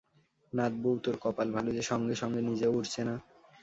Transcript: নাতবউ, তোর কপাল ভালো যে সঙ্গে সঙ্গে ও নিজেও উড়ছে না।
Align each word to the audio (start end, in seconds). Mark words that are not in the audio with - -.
নাতবউ, 0.53 0.91
তোর 1.03 1.15
কপাল 1.23 1.47
ভালো 1.55 1.69
যে 1.77 1.83
সঙ্গে 1.91 2.15
সঙ্গে 2.21 2.39
ও 2.41 2.47
নিজেও 2.49 2.75
উড়ছে 2.77 3.01
না। 3.07 3.15